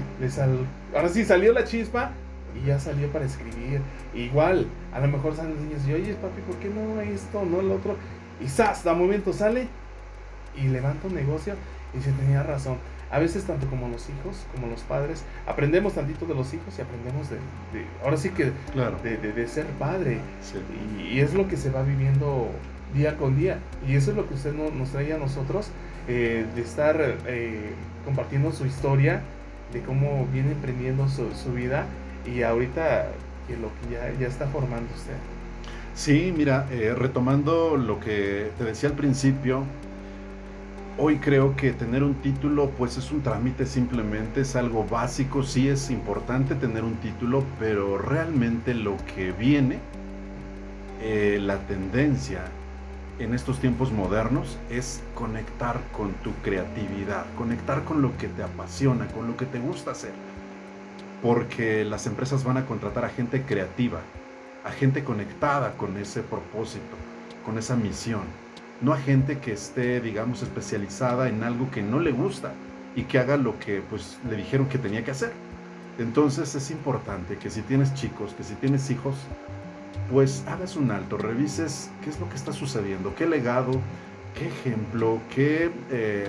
Ahora 0.94 1.08
sí 1.08 1.24
salió 1.24 1.52
la 1.52 1.64
chispa 1.64 2.12
y 2.54 2.66
ya 2.66 2.78
salió 2.78 3.08
para 3.08 3.26
escribir. 3.26 3.80
Igual, 4.14 4.66
a 4.92 5.00
lo 5.00 5.08
mejor 5.08 5.36
salen 5.36 5.54
los 5.54 5.62
niños 5.62 5.86
y 5.86 5.92
oye 5.92 6.14
papi, 6.14 6.40
¿por 6.42 6.56
qué 6.56 6.70
no 6.70 7.00
esto, 7.00 7.44
no 7.44 7.60
el 7.60 7.70
otro? 7.70 7.96
Y 8.40 8.48
¡zas! 8.48 8.82
De 8.82 8.90
a 8.90 8.94
momento 8.94 9.32
sale 9.32 9.68
y 10.56 10.68
levanta 10.68 11.06
un 11.06 11.14
negocio 11.14 11.54
y 11.96 12.02
se 12.02 12.12
tenía 12.12 12.42
razón. 12.42 12.78
A 13.14 13.20
veces 13.20 13.44
tanto 13.44 13.68
como 13.68 13.88
los 13.88 14.08
hijos, 14.08 14.44
como 14.52 14.66
los 14.66 14.80
padres, 14.80 15.22
aprendemos 15.46 15.92
tantito 15.92 16.26
de 16.26 16.34
los 16.34 16.52
hijos 16.52 16.76
y 16.76 16.82
aprendemos 16.82 17.30
de, 17.30 17.38
ahora 18.02 18.16
sí 18.16 18.30
que 18.30 18.50
de, 19.04 19.48
ser 19.48 19.66
padre. 19.78 20.18
Y, 20.98 21.14
y, 21.14 21.20
es 21.20 21.32
lo 21.32 21.46
que 21.46 21.56
se 21.56 21.70
va 21.70 21.82
viviendo 21.82 22.50
día 22.92 23.16
con 23.16 23.36
día. 23.36 23.58
Y 23.86 23.94
eso 23.94 24.10
es 24.10 24.16
lo 24.16 24.26
que 24.26 24.34
usted 24.34 24.52
nos 24.52 24.88
trae 24.90 25.12
a 25.12 25.18
nosotros, 25.18 25.68
eh, 26.08 26.44
de 26.54 26.62
estar 26.62 26.96
eh, 27.26 27.70
compartiendo 28.04 28.52
su 28.52 28.66
historia, 28.66 29.20
de 29.72 29.80
cómo 29.82 30.26
viene 30.32 30.52
emprendiendo 30.52 31.08
su, 31.08 31.52
vida 31.52 31.86
y 32.26 32.42
ahorita 32.42 33.08
que 33.46 33.56
lo 33.56 33.68
que 33.68 33.94
ya, 33.94 34.20
ya 34.20 34.26
está 34.26 34.46
formando 34.46 34.92
usted. 34.94 35.14
Sí, 35.94 36.34
mira, 36.36 36.66
eh, 36.72 36.94
retomando 36.96 37.76
lo 37.76 38.00
que 38.00 38.50
te 38.58 38.64
decía 38.64 38.88
al 38.88 38.96
principio, 38.96 39.64
hoy 40.96 41.18
creo 41.18 41.56
que 41.56 41.72
tener 41.72 42.02
un 42.02 42.14
título 42.14 42.70
pues 42.70 42.96
es 42.96 43.10
un 43.10 43.22
trámite 43.22 43.66
simplemente, 43.66 44.42
es 44.42 44.56
algo 44.56 44.86
básico, 44.86 45.42
sí 45.42 45.68
es 45.68 45.90
importante 45.90 46.54
tener 46.54 46.84
un 46.84 46.94
título, 46.96 47.44
pero 47.58 47.98
realmente 47.98 48.74
lo 48.74 48.96
que 49.14 49.32
viene, 49.32 49.78
la 51.40 51.58
tendencia 51.66 52.44
en 53.18 53.34
estos 53.34 53.60
tiempos 53.60 53.92
modernos 53.92 54.58
es 54.70 55.02
conectar 55.14 55.80
con 55.92 56.12
tu 56.14 56.32
creatividad, 56.42 57.26
conectar 57.36 57.84
con 57.84 58.00
lo 58.00 58.16
que 58.16 58.28
te 58.28 58.42
apasiona, 58.42 59.06
con 59.08 59.28
lo 59.28 59.36
que 59.36 59.46
te 59.46 59.58
gusta 59.58 59.90
hacer. 59.90 60.12
Porque 61.22 61.84
las 61.84 62.06
empresas 62.06 62.42
van 62.44 62.56
a 62.56 62.66
contratar 62.66 63.04
a 63.04 63.10
gente 63.10 63.42
creativa, 63.42 64.00
a 64.64 64.70
gente 64.70 65.04
conectada 65.04 65.72
con 65.76 65.96
ese 65.96 66.22
propósito, 66.22 66.96
con 67.44 67.58
esa 67.58 67.76
misión. 67.76 68.22
No 68.80 68.92
a 68.92 68.98
gente 68.98 69.38
que 69.38 69.52
esté, 69.52 70.00
digamos, 70.00 70.42
especializada 70.42 71.28
en 71.28 71.42
algo 71.42 71.70
que 71.70 71.82
no 71.82 72.00
le 72.00 72.12
gusta 72.12 72.52
y 72.96 73.04
que 73.04 73.18
haga 73.18 73.36
lo 73.36 73.58
que 73.58 73.82
pues 73.88 74.18
le 74.28 74.36
dijeron 74.36 74.68
que 74.68 74.78
tenía 74.78 75.04
que 75.04 75.10
hacer. 75.10 75.32
Entonces 75.98 76.54
es 76.54 76.70
importante 76.70 77.36
que 77.36 77.50
si 77.50 77.62
tienes 77.62 77.94
chicos, 77.94 78.34
que 78.34 78.42
si 78.42 78.54
tienes 78.54 78.90
hijos, 78.90 79.14
pues 80.10 80.44
hagas 80.48 80.76
un 80.76 80.90
alto, 80.90 81.16
revises 81.16 81.90
qué 82.02 82.10
es 82.10 82.18
lo 82.20 82.28
que 82.28 82.36
está 82.36 82.52
sucediendo, 82.52 83.14
qué 83.14 83.26
legado, 83.26 83.80
qué 84.38 84.48
ejemplo, 84.48 85.20
qué, 85.34 85.70
eh, 85.90 86.28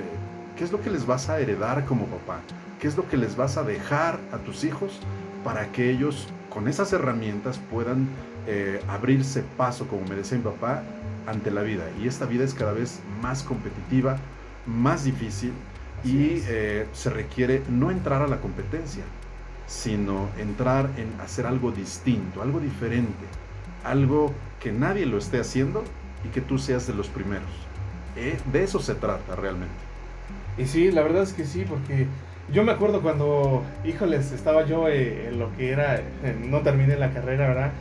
qué 0.55 0.63
es 0.63 0.71
lo 0.71 0.81
que 0.81 0.89
les 0.89 1.05
vas 1.05 1.29
a 1.29 1.39
heredar 1.39 1.85
como 1.85 2.05
papá, 2.05 2.39
qué 2.79 2.87
es 2.87 2.95
lo 2.95 3.07
que 3.09 3.17
les 3.17 3.35
vas 3.35 3.57
a 3.57 3.63
dejar 3.63 4.19
a 4.31 4.37
tus 4.37 4.63
hijos 4.63 4.99
para 5.45 5.71
que 5.71 5.89
ellos 5.89 6.27
con 6.49 6.67
esas 6.67 6.91
herramientas 6.91 7.61
puedan 7.71 8.09
eh, 8.47 8.81
abrirse 8.89 9.43
paso, 9.55 9.87
como 9.87 10.03
me 10.05 10.15
decía 10.15 10.37
mi 10.37 10.43
papá, 10.43 10.83
ante 11.25 11.51
la 11.51 11.61
vida. 11.61 11.85
Y 12.01 12.07
esta 12.07 12.25
vida 12.25 12.43
es 12.43 12.53
cada 12.53 12.73
vez 12.73 12.99
más 13.21 13.43
competitiva, 13.43 14.17
más 14.65 15.05
difícil 15.05 15.53
y 16.03 16.41
eh, 16.47 16.85
se 16.91 17.09
requiere 17.09 17.63
no 17.69 17.91
entrar 17.91 18.21
a 18.21 18.27
la 18.27 18.41
competencia, 18.41 19.03
sino 19.67 20.27
entrar 20.37 20.89
en 20.97 21.09
hacer 21.21 21.45
algo 21.45 21.71
distinto, 21.71 22.41
algo 22.41 22.59
diferente 22.59 23.25
algo 23.85 24.33
que 24.59 24.71
nadie 24.71 25.05
lo 25.05 25.17
esté 25.17 25.39
haciendo 25.39 25.83
y 26.25 26.29
que 26.29 26.41
tú 26.41 26.57
seas 26.57 26.87
de 26.87 26.93
los 26.93 27.07
primeros. 27.07 27.49
Eh, 28.17 28.37
de 28.51 28.63
eso 28.63 28.79
se 28.79 28.95
trata 28.95 29.35
realmente. 29.35 29.73
Y 30.57 30.65
sí, 30.65 30.91
la 30.91 31.03
verdad 31.03 31.23
es 31.23 31.33
que 31.33 31.45
sí, 31.45 31.65
porque 31.67 32.07
yo 32.51 32.63
me 32.63 32.71
acuerdo 32.71 33.01
cuando, 33.01 33.63
híjoles, 33.83 34.31
estaba 34.31 34.65
yo 34.65 34.87
eh, 34.87 35.29
en 35.29 35.39
lo 35.39 35.55
que 35.55 35.71
era, 35.71 36.01
no 36.47 36.61
terminé 36.61 36.95
la 36.95 37.11
carrera, 37.11 37.47
¿verdad? 37.47 37.71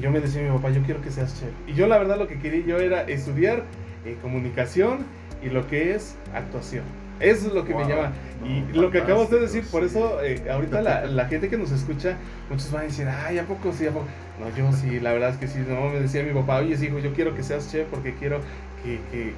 Yo 0.00 0.10
me 0.10 0.20
decía 0.20 0.40
a 0.40 0.44
mi 0.44 0.56
papá, 0.56 0.70
yo 0.70 0.82
quiero 0.82 1.02
que 1.02 1.10
seas 1.10 1.38
chef. 1.38 1.50
Y 1.66 1.74
yo 1.74 1.86
la 1.86 1.98
verdad 1.98 2.18
lo 2.18 2.28
que 2.28 2.38
quería 2.38 2.64
yo 2.64 2.78
era 2.78 3.02
estudiar 3.02 3.64
eh, 4.04 4.16
comunicación 4.22 5.00
y 5.42 5.50
lo 5.50 5.66
que 5.66 5.94
es 5.94 6.16
actuación. 6.34 6.84
Eso 7.20 7.48
es 7.48 7.52
lo 7.52 7.64
que 7.64 7.74
me 7.74 7.84
llama. 7.84 8.12
y 8.44 8.76
lo 8.76 8.90
que 8.90 8.98
acabo 8.98 9.26
de 9.26 9.38
decir, 9.38 9.64
por 9.70 9.84
eso 9.84 10.18
ahorita 10.50 10.82
la, 10.82 11.04
la, 11.06 11.26
gente 11.26 11.48
que 11.48 11.56
nos 11.56 11.70
escucha, 11.70 12.16
muchos 12.50 12.72
van 12.72 12.82
a 12.82 12.84
decir, 12.86 13.06
ay, 13.06 13.38
¿a 13.38 13.44
poco 13.44 13.72
sí? 13.72 13.86
¿A 13.86 13.92
poco? 13.92 14.06
No, 14.40 14.48
yo 14.56 14.72
sí, 14.72 14.98
la 14.98 15.12
verdad 15.12 15.30
es 15.30 15.36
que 15.36 15.46
sí, 15.46 15.60
no, 15.68 15.90
me 15.90 16.00
decía 16.00 16.24
mi 16.24 16.32
papá, 16.32 16.58
oye, 16.58 16.74
hijo, 16.84 16.98
yo 16.98 17.12
quiero 17.12 17.34
que 17.34 17.44
seas 17.44 17.70
chef 17.70 17.86
porque 17.88 18.14
quiero 18.14 18.40
que, 18.82 19.00
que, 19.10 19.32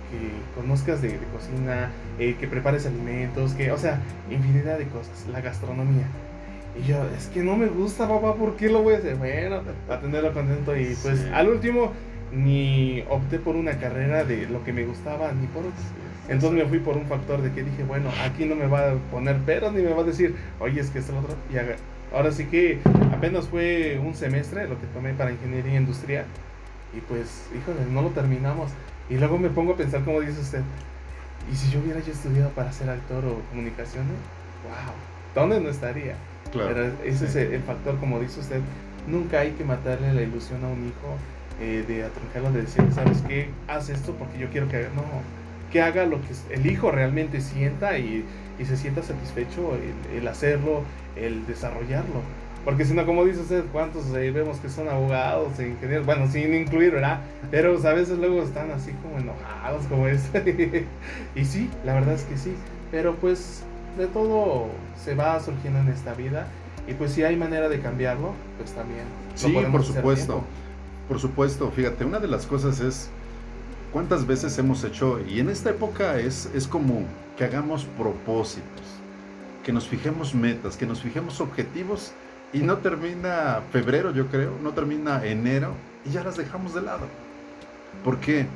conozcas 0.54 1.02
de, 1.02 1.18
cocina, 1.32 1.90
eh, 2.18 2.36
que 2.38 2.48
prepares 2.48 2.86
alimentos, 2.86 3.52
que, 3.54 3.70
o 3.72 3.78
sea, 3.78 4.00
infinidad 4.30 4.78
de 4.78 4.86
cosas, 4.86 5.26
la 5.30 5.40
gastronomía. 5.40 6.06
Y 6.78 6.88
yo, 6.88 6.96
es 7.16 7.26
que 7.28 7.42
no 7.42 7.56
me 7.56 7.66
gusta, 7.66 8.08
papá, 8.08 8.34
¿por 8.34 8.56
qué 8.56 8.68
lo 8.68 8.82
voy 8.82 8.94
a 8.94 8.98
hacer? 8.98 9.16
Bueno, 9.16 9.60
a 9.88 10.00
tenerlo 10.00 10.32
contento 10.32 10.76
y 10.76 10.96
pues 11.02 11.24
al 11.32 11.48
último 11.48 11.92
ni 12.32 13.04
opté 13.08 13.38
por 13.38 13.54
una 13.54 13.78
carrera 13.78 14.24
de 14.24 14.46
lo 14.48 14.64
que 14.64 14.72
me 14.72 14.84
gustaba, 14.84 15.32
ni 15.32 15.46
por 15.46 15.60
otro. 15.60 15.72
Entonces 16.28 16.58
me 16.58 16.68
fui 16.68 16.80
por 16.80 16.96
un 16.96 17.06
factor 17.06 17.42
de 17.42 17.52
que 17.52 17.62
dije, 17.62 17.84
bueno, 17.84 18.10
aquí 18.24 18.46
no 18.46 18.56
me 18.56 18.66
va 18.66 18.92
a 18.92 18.94
poner 19.10 19.36
peros 19.38 19.72
ni 19.72 19.82
me 19.82 19.92
va 19.92 20.00
a 20.00 20.04
decir, 20.04 20.34
oye, 20.58 20.80
es 20.80 20.90
que 20.90 20.98
es 20.98 21.08
el 21.08 21.16
otro. 21.16 21.34
Y 21.52 21.56
Ahora 22.14 22.32
sí 22.32 22.44
que 22.46 22.78
apenas 23.12 23.48
fue 23.48 24.00
un 24.02 24.14
semestre 24.14 24.68
lo 24.68 24.80
que 24.80 24.86
tomé 24.88 25.14
para 25.14 25.32
ingeniería 25.32 25.76
industrial 25.76 26.24
y 26.96 27.00
pues, 27.00 27.46
híjole, 27.56 27.90
no 27.90 28.02
lo 28.02 28.10
terminamos. 28.10 28.70
Y 29.10 29.16
luego 29.16 29.38
me 29.38 29.50
pongo 29.50 29.74
a 29.74 29.76
pensar, 29.76 30.02
como 30.04 30.20
dice 30.20 30.40
usted, 30.40 30.62
¿y 31.52 31.56
si 31.56 31.70
yo 31.70 31.80
hubiera 31.80 32.00
yo 32.00 32.12
estudiado 32.12 32.50
para 32.50 32.72
ser 32.72 32.88
actor 32.88 33.24
o 33.24 33.40
comunicaciones? 33.50 34.16
¡Wow! 34.64 34.94
¿Dónde 35.34 35.60
no 35.60 35.68
estaría? 35.68 36.14
Claro, 36.52 36.92
ese 37.04 37.26
es 37.26 37.36
el 37.36 37.62
factor, 37.62 37.98
como 37.98 38.20
dice 38.20 38.40
usted, 38.40 38.60
nunca 39.08 39.40
hay 39.40 39.52
que 39.52 39.64
matarle 39.64 40.14
la 40.14 40.22
ilusión 40.22 40.64
a 40.64 40.68
un 40.68 40.86
hijo 40.86 41.18
eh, 41.60 41.84
de 41.86 42.04
atruncarlo, 42.04 42.52
de 42.52 42.62
decir, 42.62 42.84
¿sabes 42.94 43.22
qué? 43.26 43.50
Haz 43.68 43.88
esto 43.88 44.14
porque 44.14 44.38
yo 44.38 44.48
quiero 44.50 44.68
que 44.68 44.76
haga. 44.76 44.88
No, 44.94 45.02
que 45.70 45.82
haga 45.82 46.06
lo 46.06 46.20
que 46.20 46.54
el 46.54 46.66
hijo 46.66 46.92
realmente 46.92 47.40
sienta 47.40 47.98
y, 47.98 48.24
y 48.58 48.64
se 48.64 48.76
sienta 48.76 49.02
satisfecho 49.02 49.76
el 50.14 50.28
hacerlo, 50.28 50.82
el 51.16 51.46
desarrollarlo. 51.46 52.22
Porque 52.64 52.84
si 52.84 52.94
no, 52.94 53.04
como 53.04 53.24
dice 53.24 53.40
usted, 53.40 53.64
¿cuántos 53.72 54.10
vemos 54.10 54.58
que 54.58 54.70
son 54.70 54.88
abogados 54.88 55.58
e 55.58 55.68
ingenieros? 55.68 56.06
Bueno, 56.06 56.26
sin 56.30 56.54
incluir, 56.54 56.92
¿verdad? 56.92 57.20
Pero 57.50 57.76
a 57.76 57.92
veces 57.92 58.18
luego 58.18 58.42
están 58.42 58.70
así 58.70 58.92
como 59.02 59.18
enojados, 59.18 59.84
como 59.86 60.08
este. 60.08 60.86
y 61.34 61.44
sí, 61.44 61.70
la 61.84 61.94
verdad 61.94 62.14
es 62.14 62.22
que 62.22 62.38
sí. 62.38 62.54
Pero 62.90 63.16
pues 63.16 63.62
de 63.98 64.06
todo 64.06 64.68
se 65.02 65.14
va 65.14 65.38
surgiendo 65.40 65.80
en 65.80 65.88
esta 65.88 66.14
vida. 66.14 66.48
Y 66.88 66.94
pues 66.94 67.12
si 67.12 67.22
hay 67.22 67.36
manera 67.36 67.68
de 67.68 67.80
cambiarlo, 67.80 68.32
pues 68.58 68.72
también. 68.72 69.04
Sí, 69.34 69.54
por 69.70 69.84
supuesto. 69.84 70.42
Por 71.08 71.18
supuesto, 71.18 71.70
fíjate, 71.70 72.04
una 72.06 72.18
de 72.18 72.28
las 72.28 72.46
cosas 72.46 72.80
es 72.80 73.10
cuántas 73.92 74.26
veces 74.26 74.56
hemos 74.58 74.82
hecho, 74.84 75.20
y 75.28 75.38
en 75.38 75.50
esta 75.50 75.70
época 75.70 76.18
es, 76.18 76.50
es 76.54 76.66
común 76.66 77.06
que 77.36 77.44
hagamos 77.44 77.84
propósitos 77.98 78.94
que 79.64 79.72
nos 79.72 79.88
fijemos 79.88 80.34
metas, 80.34 80.76
que 80.76 80.86
nos 80.86 81.00
fijemos 81.00 81.40
objetivos 81.40 82.12
y 82.54 82.60
no 82.60 82.78
termina 82.78 83.62
febrero, 83.72 84.12
yo 84.12 84.28
creo, 84.28 84.52
no 84.62 84.70
termina 84.70 85.24
enero 85.24 85.72
y 86.06 86.10
ya 86.10 86.22
las 86.22 86.36
dejamos 86.36 86.72
de 86.72 86.82
lado. 86.82 87.06
¿Por 88.04 88.18
qué? 88.18 88.46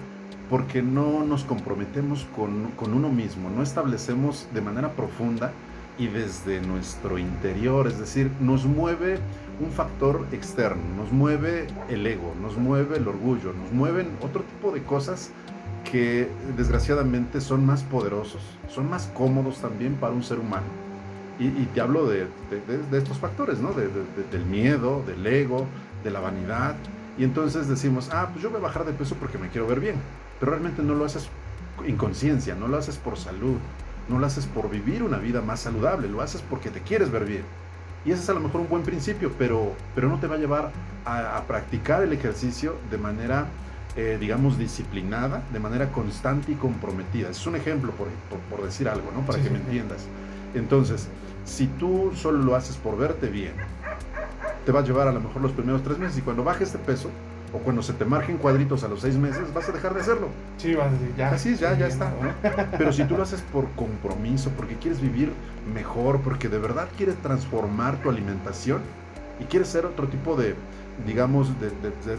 Porque 0.49 0.83
no 0.83 1.25
nos 1.25 1.43
comprometemos 1.43 2.27
con, 2.35 2.73
uno 2.95 3.09
mismo, 3.09 3.51
no 3.51 3.63
establecemos 3.63 4.47
de 4.55 4.61
manera 4.61 4.93
profunda 4.93 5.51
y 5.99 6.07
desde 6.07 6.61
nuestro 6.61 7.19
interior, 7.19 7.89
es 7.89 7.99
decir, 7.99 8.31
nos 8.41 8.65
mueve 8.65 9.19
un 9.61 9.73
factor 9.73 10.25
externo, 10.31 10.83
nos 10.97 11.11
mueve 11.11 11.67
el 11.89 12.07
ego, 12.07 12.33
nos 12.41 12.57
mueve 12.57 12.99
el 12.99 13.09
orgullo, 13.09 13.53
nos 13.53 13.73
mueven 13.73 14.11
otro 14.23 14.43
tipo 14.45 14.71
de 14.71 14.85
cosas 14.85 15.33
que 15.91 16.29
desgraciadamente 16.57 17.41
son 17.41 17.67
más 17.67 17.83
poderosos, 17.83 18.43
son 18.69 18.89
más 18.89 19.11
cómodos 19.13 19.59
también 19.59 19.97
para 19.97 20.13
un 20.13 20.23
ser 20.23 20.39
humano. 20.39 20.88
Y, 21.39 21.67
te 21.67 21.81
hablo 21.81 22.09
de, 22.09 22.27
estos 22.93 23.19
factores, 23.19 23.61
¿no? 23.61 23.73
del 23.73 24.45
miedo, 24.47 25.05
del 25.07 25.25
ego, 25.27 25.67
de 26.03 26.11
la 26.11 26.21
vanidad. 26.21 26.75
Y 27.17 27.25
entonces 27.25 27.69
decimos, 27.69 28.11
ah, 28.13 28.29
pues 28.33 28.43
yo 28.43 28.51
voy 28.51 28.59
a 28.59 28.63
bajar 28.63 28.85
de 28.85 28.93
peso 28.93 29.15
porque 29.19 29.39
me 29.39 29.49
quiero 29.49 29.67
ver 29.67 29.81
bien. 29.81 29.97
Pero 30.41 30.53
realmente 30.53 30.83
no 30.83 30.95
lo 30.95 31.05
haces 31.05 31.29
inconsciencia, 31.87 32.55
no 32.55 32.69
lo 32.69 32.77
haces 32.77 32.97
por 32.97 33.17
salud, 33.17 33.57
no 34.09 34.19
lo 34.19 34.27
haces 34.27 34.47
por 34.47 34.71
vivir 34.71 35.03
una 35.03 35.19
vida 35.19 35.41
más 35.41 35.61
saludable, 35.61 36.09
lo 36.09 36.23
haces 36.23 36.43
porque 36.43 36.71
te 36.71 36.81
quieres 36.81 37.11
ver 37.11 37.25
bien. 37.25 37.43
Y 38.05 38.13
ese 38.13 38.23
es 38.23 38.31
a 38.31 38.35
lo 38.35 38.41
mejor 38.41 38.61
un 38.61 38.69
buen 38.69 38.83
principio, 38.83 39.33
pero, 39.39 39.75
pero 39.95 40.09
no 40.09 40.19
te 40.19 40.27
va 40.27 40.37
a 40.37 40.39
llevar 40.39 40.73
a, 41.05 41.43
practicar 41.47 42.03
el 42.03 42.13
ejercicio 42.13 42.77
de 42.91 42.99
manera, 42.99 43.47
eh, 43.97 44.17
digamos, 44.21 44.59
disciplinada, 44.59 45.43
de 45.53 45.59
manera 45.59 45.91
constante 45.91 46.53
y 46.53 46.55
comprometida. 46.55 47.31
Es 47.31 47.47
un 47.47 47.57
ejemplo, 47.57 47.93
por, 47.93 48.09
por, 48.51 48.65
decir 48.65 48.89
algo, 48.89 49.11
¿no? 49.13 49.23
Para 49.23 49.43
que 49.43 49.51
me 49.51 49.59
entiendas. 49.59 50.07
Entonces, 50.55 51.09
si 51.45 51.67
tú 51.67 52.13
solo 52.15 52.39
lo 52.39 52.55
haces 52.55 52.77
por 52.77 52.97
verte 52.97 53.29
bien, 53.29 53.53
te 54.65 54.73
va 54.73 54.81
a 54.81 54.85
llevar 54.85 55.09
a 55.09 55.13
lo 55.13 55.21
mejor 55.21 55.43
los 55.43 55.53
primeros 55.53 55.83
tres 55.83 55.99
meses 55.99 56.19
y 56.19 56.23
cuando 56.23 56.45
bajes 56.45 56.73
de 56.73 56.79
peso, 56.79 57.11
o 57.53 57.59
cuando 57.59 57.83
se 57.83 57.95
te 57.95 58.05
marquen 58.05 58.37
cuadritos 58.37 58.85
a 58.85 58.89
los 58.89 59.01
seis 59.01 59.17
meses, 59.17 59.53
vas 59.55 59.69
a 59.69 59.73
dejar 59.73 59.95
de 59.95 60.01
hacerlo. 60.01 60.29
Sí, 60.59 60.75
vas 60.75 60.89
a 60.89 60.91
decir, 60.91 61.15
ya. 61.17 61.31
Así 61.31 61.49
es, 61.51 61.61
ya, 61.61 61.77
ya 61.77 61.87
está. 61.87 62.13
Pero 62.79 62.93
si 62.93 63.05
tú 63.05 63.17
lo 63.17 63.23
haces 63.23 63.41
por 63.53 63.71
compromiso, 63.71 64.51
porque 64.57 64.77
quieres 64.77 65.01
vivir 65.01 65.33
mejor, 65.73 66.21
porque 66.21 66.49
de 66.49 66.59
verdad 66.59 66.89
quieres 66.97 67.17
transformar 67.17 67.97
tu 68.03 68.11
alimentación 68.11 68.83
y 69.41 69.45
quieres 69.45 69.69
ser 69.69 69.87
otro 69.87 70.09
tipo 70.09 70.37
de, 70.37 70.55
digamos, 71.07 71.49
de, 71.61 71.71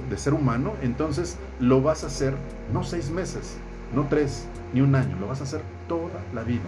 de, 0.09 0.17
ser 0.17 0.33
humano, 0.33 0.73
entonces 0.81 1.37
lo 1.59 1.81
vas 1.81 2.03
a 2.03 2.07
hacer 2.07 2.33
no 2.73 2.83
seis 2.83 3.09
meses, 3.09 3.57
no 3.93 4.07
tres, 4.09 4.47
ni 4.73 4.81
un 4.81 4.95
año, 4.95 5.17
lo 5.19 5.27
vas 5.27 5.41
a 5.41 5.43
hacer 5.43 5.61
toda 5.87 6.19
la 6.33 6.43
vida. 6.43 6.63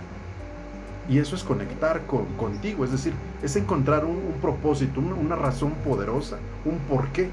Y 1.11 1.19
eso 1.19 1.35
es 1.35 1.43
conectar 1.43 2.05
con, 2.05 2.25
contigo, 2.37 2.85
es 2.85 2.91
decir, 2.93 3.11
es 3.43 3.57
encontrar 3.57 4.05
un, 4.05 4.21
propósito, 4.41 5.01
una 5.01 5.35
razón 5.35 5.73
poderosa, 5.83 6.37
un 6.63 6.77
porqué 6.87 7.29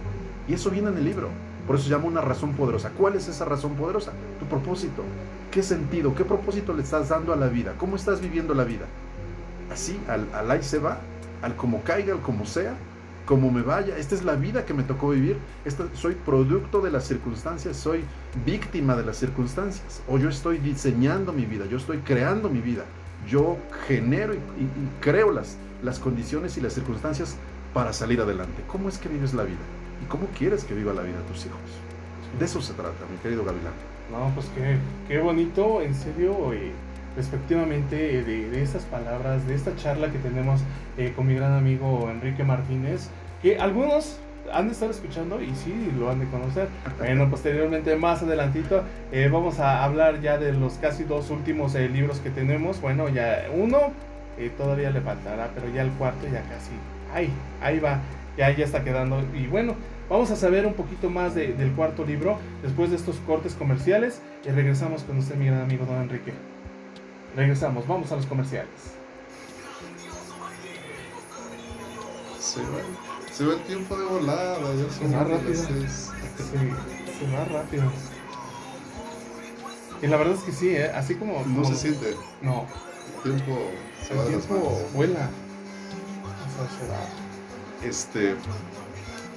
y 0.48 0.54
eso 0.54 0.68
viene 0.68 0.88
en 0.88 0.98
el 0.98 1.04
libro. 1.04 1.28
Por 1.64 1.76
eso 1.76 1.84
se 1.84 1.90
llama 1.90 2.06
una 2.06 2.20
razón 2.20 2.54
poderosa. 2.54 2.90
¿Cuál 2.98 3.14
es 3.14 3.28
esa 3.28 3.44
razón 3.44 3.76
poderosa? 3.76 4.10
Tu 4.40 4.46
propósito. 4.46 5.04
¿Qué 5.52 5.62
sentido? 5.62 6.12
¿Qué 6.16 6.24
propósito 6.24 6.74
le 6.74 6.82
estás 6.82 7.10
dando 7.10 7.32
a 7.32 7.36
la 7.36 7.46
vida? 7.46 7.74
¿Cómo 7.78 7.94
estás 7.94 8.20
viviendo 8.20 8.52
la 8.52 8.64
vida? 8.64 8.86
Así, 9.72 9.96
al, 10.08 10.26
al 10.34 10.50
ahí 10.50 10.62
se 10.64 10.80
va, 10.80 10.98
al 11.40 11.54
como 11.54 11.84
caiga, 11.84 12.14
al 12.14 12.20
como 12.20 12.46
sea, 12.46 12.74
como 13.26 13.52
me 13.52 13.62
vaya. 13.62 13.96
Esta 13.96 14.16
es 14.16 14.24
la 14.24 14.34
vida 14.34 14.66
que 14.66 14.74
me 14.74 14.82
tocó 14.82 15.10
vivir. 15.10 15.36
Esta, 15.64 15.84
soy 15.94 16.14
producto 16.14 16.80
de 16.80 16.90
las 16.90 17.04
circunstancias, 17.04 17.76
soy 17.76 18.02
víctima 18.44 18.96
de 18.96 19.04
las 19.04 19.18
circunstancias. 19.18 20.02
O 20.08 20.18
yo 20.18 20.30
estoy 20.30 20.58
diseñando 20.58 21.32
mi 21.32 21.44
vida, 21.44 21.66
yo 21.66 21.76
estoy 21.76 21.98
creando 21.98 22.48
mi 22.48 22.60
vida. 22.60 22.82
Yo 23.26 23.56
genero 23.86 24.34
y, 24.34 24.36
y 24.36 24.90
creo 25.00 25.32
las, 25.32 25.56
las 25.82 25.98
condiciones 25.98 26.56
y 26.56 26.60
las 26.60 26.72
circunstancias 26.74 27.36
para 27.74 27.92
salir 27.92 28.20
adelante. 28.20 28.62
¿Cómo 28.66 28.88
es 28.88 28.98
que 28.98 29.08
vives 29.08 29.34
la 29.34 29.44
vida? 29.44 29.58
¿Y 30.02 30.06
cómo 30.06 30.26
quieres 30.36 30.64
que 30.64 30.74
viva 30.74 30.92
la 30.92 31.02
vida 31.02 31.18
tus 31.28 31.46
hijos? 31.46 31.60
De 32.38 32.44
eso 32.44 32.60
se 32.60 32.72
trata, 32.74 33.04
mi 33.10 33.18
querido 33.18 33.44
Gavilán. 33.44 33.72
No, 34.10 34.32
pues 34.34 34.46
qué, 34.54 34.78
qué 35.06 35.20
bonito, 35.20 35.82
en 35.82 35.94
serio, 35.94 36.52
eh, 36.52 36.72
respectivamente 37.16 37.96
de, 38.22 38.48
de, 38.48 38.62
estas 38.62 38.84
palabras, 38.84 39.46
de 39.46 39.54
esta 39.54 39.74
charla 39.76 40.10
que 40.10 40.18
tenemos 40.18 40.60
eh, 40.96 41.12
con 41.14 41.26
mi 41.26 41.34
gran 41.34 41.52
amigo 41.52 42.08
Enrique 42.10 42.44
Martínez, 42.44 43.08
que 43.42 43.58
algunos 43.58 44.18
han 44.52 44.66
de 44.66 44.72
estar 44.72 44.90
escuchando 44.90 45.40
y 45.40 45.54
sí, 45.54 45.92
lo 45.98 46.10
han 46.10 46.20
de 46.20 46.26
conocer. 46.26 46.68
Bueno, 46.98 47.28
posteriormente, 47.30 47.94
más 47.96 48.22
adelantito, 48.22 48.82
eh, 49.12 49.28
vamos 49.32 49.58
a 49.58 49.84
hablar 49.84 50.20
ya 50.20 50.38
de 50.38 50.52
los 50.52 50.74
casi 50.74 51.04
dos 51.04 51.30
últimos 51.30 51.74
libros 51.74 52.20
que 52.20 52.30
tenemos. 52.30 52.80
Bueno, 52.80 53.08
ya 53.08 53.46
uno 53.54 53.92
todavía 54.56 54.90
le 54.90 55.00
faltará, 55.00 55.50
pero 55.54 55.68
ya 55.68 55.82
el 55.82 55.90
cuarto 55.92 56.26
ya 56.26 56.42
casi, 56.42 56.70
ahí, 57.12 57.28
ahí 57.60 57.80
va 57.80 58.00
ya, 58.38 58.50
ya 58.52 58.64
está 58.64 58.84
quedando. 58.84 59.22
Y 59.34 59.48
bueno, 59.48 59.74
vamos 60.08 60.30
a 60.30 60.36
saber 60.36 60.64
un 60.64 60.74
poquito 60.74 61.10
más 61.10 61.34
del 61.34 61.72
cuarto 61.72 62.06
libro 62.06 62.38
después 62.62 62.90
de 62.90 62.96
estos 62.96 63.16
cortes 63.26 63.54
comerciales 63.54 64.22
y 64.46 64.50
regresamos 64.50 65.02
con 65.02 65.18
usted, 65.18 65.34
mi 65.34 65.46
gran 65.46 65.62
amigo 65.62 65.84
Don 65.84 66.00
Enrique. 66.00 66.32
Regresamos, 67.36 67.86
vamos 67.86 68.10
a 68.12 68.16
los 68.16 68.26
comerciales. 68.26 68.94
Se 72.38 72.60
va, 72.62 73.07
se 73.32 73.46
va 73.46 73.54
el 73.54 73.62
tiempo 73.62 73.96
de 73.96 74.04
volada, 74.04 74.58
ya 74.74 74.92
se 74.92 75.14
va 75.14 75.24
rápido. 75.24 75.54
Sí, 75.54 75.88
se 77.18 77.36
va 77.36 77.44
rápido. 77.44 77.84
Y 80.02 80.06
la 80.06 80.16
verdad 80.16 80.34
es 80.34 80.42
que 80.42 80.52
sí, 80.52 80.68
¿eh? 80.68 80.90
así 80.90 81.16
como, 81.16 81.44
No 81.44 81.64
se 81.64 81.74
siente. 81.74 82.16
No. 82.40 82.66
El 83.24 83.32
tiempo 83.32 83.58
se 84.06 84.14
el 84.14 84.28
tiempo 84.28 84.80
vuela. 84.94 85.28
se 86.78 86.88
va. 86.88 87.88
Este, 87.88 88.36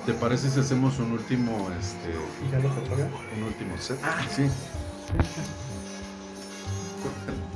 ¿te 0.05 0.13
parece 0.13 0.49
si 0.49 0.59
hacemos 0.59 0.99
un 0.99 1.11
último, 1.11 1.69
este, 1.79 2.13
¿Ya 2.51 2.59
lo 2.59 2.69
un 2.69 3.43
último 3.43 3.77
set? 3.77 3.99
Ah, 4.03 4.21
sí. 4.35 4.43